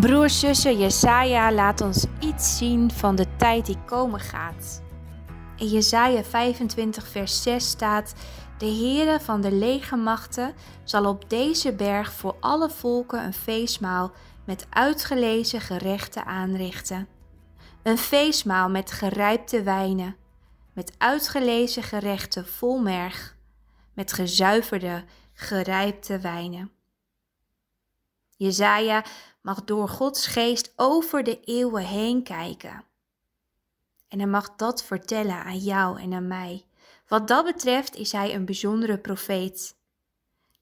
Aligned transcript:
Broers, 0.00 0.40
zussen, 0.40 0.78
Jesaja 0.78 1.52
laat 1.52 1.80
ons 1.80 2.06
iets 2.20 2.56
zien 2.56 2.90
van 2.90 3.16
de 3.16 3.26
tijd 3.36 3.66
die 3.66 3.78
komen 3.84 4.20
gaat. 4.20 4.82
In 5.56 5.66
Jesaja 5.66 6.24
25 6.24 7.08
vers 7.08 7.42
6 7.42 7.68
staat... 7.68 8.14
De 8.58 8.68
Heere 8.68 9.20
van 9.20 9.40
de 9.40 9.52
legermachten 9.52 10.54
zal 10.84 11.06
op 11.06 11.30
deze 11.30 11.72
berg 11.72 12.12
voor 12.12 12.36
alle 12.40 12.70
volken 12.70 13.24
een 13.24 13.32
feestmaal 13.32 14.12
met 14.44 14.66
uitgelezen 14.70 15.60
gerechten 15.60 16.24
aanrichten. 16.24 17.08
Een 17.82 17.98
feestmaal 17.98 18.70
met 18.70 18.92
gerijpte 18.92 19.62
wijnen, 19.62 20.16
met 20.72 20.94
uitgelezen 20.98 21.82
gerechten 21.82 22.46
vol 22.46 22.78
merg, 22.78 23.36
met 23.94 24.12
gezuiverde, 24.12 25.04
gerijpte 25.32 26.18
wijnen. 26.18 26.81
Jezaja 28.42 29.04
mag 29.40 29.64
door 29.64 29.88
Gods 29.88 30.26
geest 30.26 30.72
over 30.76 31.22
de 31.22 31.40
eeuwen 31.40 31.84
heen 31.84 32.22
kijken. 32.22 32.84
En 34.08 34.18
hij 34.18 34.28
mag 34.28 34.56
dat 34.56 34.84
vertellen 34.84 35.44
aan 35.44 35.58
jou 35.58 36.00
en 36.00 36.12
aan 36.12 36.26
mij. 36.26 36.64
Wat 37.08 37.28
dat 37.28 37.44
betreft 37.44 37.96
is 37.96 38.12
hij 38.12 38.34
een 38.34 38.44
bijzondere 38.44 38.98
profeet. 38.98 39.76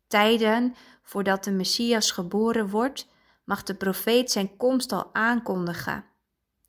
Tijden 0.06 0.74
voordat 1.02 1.44
de 1.44 1.50
Messias 1.50 2.10
geboren 2.10 2.68
wordt, 2.68 3.06
mag 3.44 3.62
de 3.62 3.74
profeet 3.74 4.30
zijn 4.30 4.56
komst 4.56 4.92
al 4.92 5.10
aankondigen. 5.14 6.04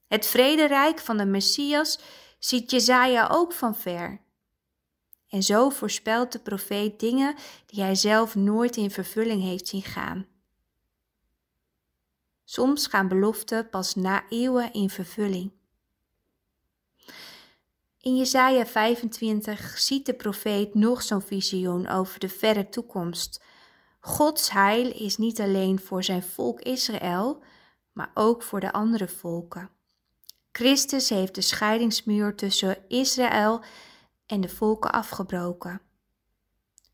Het 0.07 0.25
vrederijk 0.25 0.99
van 0.99 1.17
de 1.17 1.25
Messias 1.25 1.99
ziet 2.39 2.71
Jezaja 2.71 3.27
ook 3.31 3.53
van 3.53 3.75
ver. 3.75 4.21
En 5.29 5.43
zo 5.43 5.69
voorspelt 5.69 6.31
de 6.31 6.39
profeet 6.39 6.99
dingen 6.99 7.35
die 7.65 7.83
hij 7.83 7.95
zelf 7.95 8.35
nooit 8.35 8.77
in 8.77 8.91
vervulling 8.91 9.41
heeft 9.41 9.67
zien 9.67 9.83
gaan. 9.83 10.30
Soms 12.51 12.87
gaan 12.87 13.07
beloften 13.07 13.69
pas 13.69 13.95
na 13.95 14.23
eeuwen 14.29 14.73
in 14.73 14.89
vervulling. 14.89 15.51
In 17.97 18.17
Jesaja 18.17 18.65
25 18.65 19.79
ziet 19.79 20.05
de 20.05 20.13
profeet 20.13 20.73
nog 20.73 21.01
zo'n 21.01 21.21
visioen 21.21 21.87
over 21.87 22.19
de 22.19 22.29
verre 22.29 22.69
toekomst. 22.69 23.43
Gods 23.99 24.51
heil 24.51 24.91
is 24.91 25.17
niet 25.17 25.39
alleen 25.39 25.79
voor 25.79 26.03
zijn 26.03 26.23
volk 26.23 26.61
Israël, 26.61 27.43
maar 27.91 28.11
ook 28.13 28.43
voor 28.43 28.59
de 28.59 28.71
andere 28.71 29.07
volken. 29.07 29.69
Christus 30.51 31.09
heeft 31.09 31.35
de 31.35 31.41
scheidingsmuur 31.41 32.35
tussen 32.35 32.77
Israël 32.87 33.63
en 34.25 34.41
de 34.41 34.49
volken 34.49 34.91
afgebroken. 34.91 35.81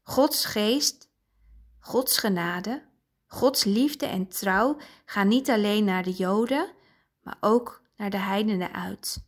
Gods 0.04 0.46
geest, 0.46 1.10
Gods 1.80 2.18
genade, 2.18 2.86
Gods 3.28 3.64
liefde 3.64 4.06
en 4.06 4.28
trouw 4.28 4.78
gaan 5.06 5.28
niet 5.28 5.50
alleen 5.50 5.84
naar 5.84 6.04
de 6.04 6.12
Joden, 6.12 6.70
maar 7.22 7.38
ook 7.40 7.82
naar 7.98 8.10
de 8.10 8.18
heidenen 8.18 8.74
uit. 8.74 9.26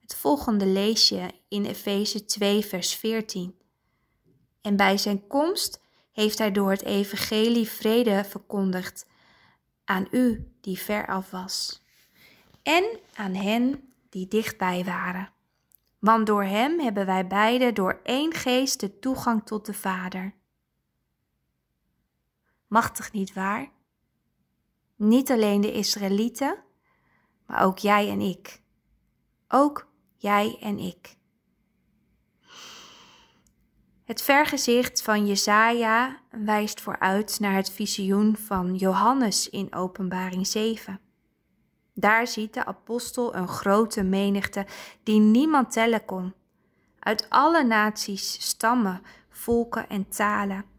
Het 0.00 0.14
volgende 0.14 0.66
lees 0.66 1.08
je 1.08 1.30
in 1.48 1.64
Efeze 1.64 2.24
2, 2.24 2.64
vers 2.64 2.94
14. 2.94 3.58
En 4.60 4.76
bij 4.76 4.98
zijn 4.98 5.26
komst 5.26 5.80
heeft 6.12 6.38
hij 6.38 6.52
door 6.52 6.70
het 6.70 6.82
evangelie 6.82 7.68
vrede 7.68 8.24
verkondigd 8.24 9.06
aan 9.84 10.06
u 10.10 10.52
die 10.60 10.78
ver 10.78 11.06
af 11.06 11.30
was 11.30 11.82
en 12.62 12.84
aan 13.14 13.34
hen 13.34 13.92
die 14.08 14.28
dichtbij 14.28 14.84
waren. 14.84 15.32
Want 15.98 16.26
door 16.26 16.44
hem 16.44 16.80
hebben 16.80 17.06
wij 17.06 17.26
beiden 17.26 17.74
door 17.74 18.00
één 18.02 18.34
geest 18.34 18.80
de 18.80 18.98
toegang 18.98 19.46
tot 19.46 19.66
de 19.66 19.74
Vader. 19.74 20.34
Machtig 22.74 23.12
niet 23.12 23.32
waar? 23.32 23.70
Niet 24.96 25.30
alleen 25.30 25.60
de 25.60 25.72
Israëlieten, 25.72 26.56
maar 27.46 27.64
ook 27.64 27.78
jij 27.78 28.10
en 28.10 28.20
ik. 28.20 28.60
Ook 29.48 29.88
jij 30.16 30.56
en 30.60 30.78
ik. 30.78 31.16
Het 34.04 34.22
vergezicht 34.22 35.02
van 35.02 35.26
Jesaja 35.26 36.20
wijst 36.30 36.80
vooruit 36.80 37.40
naar 37.40 37.54
het 37.54 37.70
visioen 37.70 38.36
van 38.36 38.74
Johannes 38.74 39.50
in 39.50 39.74
Openbaring 39.74 40.46
7. 40.46 41.00
Daar 41.92 42.26
ziet 42.26 42.54
de 42.54 42.64
apostel 42.64 43.34
een 43.34 43.48
grote 43.48 44.02
menigte 44.02 44.66
die 45.02 45.20
niemand 45.20 45.72
tellen 45.72 46.04
kon, 46.04 46.34
uit 46.98 47.26
alle 47.30 47.64
naties, 47.64 48.48
stammen, 48.48 49.02
volken 49.28 49.88
en 49.88 50.08
talen. 50.08 50.73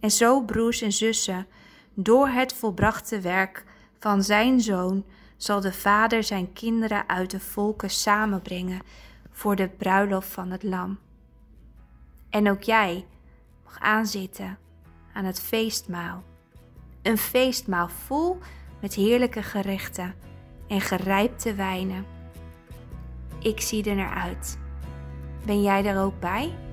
En 0.00 0.10
zo, 0.10 0.40
broers 0.40 0.82
en 0.82 0.92
zussen, 0.92 1.46
door 1.94 2.28
het 2.28 2.52
volbrachte 2.52 3.20
werk 3.20 3.64
van 3.98 4.22
zijn 4.22 4.60
zoon 4.60 5.04
zal 5.36 5.60
de 5.60 5.72
Vader 5.72 6.24
zijn 6.24 6.52
kinderen 6.52 7.08
uit 7.08 7.30
de 7.30 7.40
volken 7.40 7.90
samenbrengen 7.90 8.80
voor 9.30 9.56
de 9.56 9.68
bruiloft 9.68 10.28
van 10.28 10.50
het 10.50 10.62
Lam. 10.62 10.98
En 12.30 12.50
ook 12.50 12.62
jij 12.62 13.06
mag 13.64 13.78
aanzitten 13.78 14.58
aan 15.12 15.24
het 15.24 15.40
feestmaal. 15.40 16.22
Een 17.02 17.18
feestmaal 17.18 17.88
vol 17.88 18.38
met 18.80 18.94
heerlijke 18.94 19.42
gerechten 19.42 20.14
en 20.68 20.80
gerijpte 20.80 21.54
wijnen. 21.54 22.04
Ik 23.40 23.60
zie 23.60 23.84
er 23.84 23.96
naar 23.96 24.14
uit. 24.14 24.58
Ben 25.44 25.62
jij 25.62 25.84
er 25.84 26.02
ook 26.02 26.20
bij? 26.20 26.69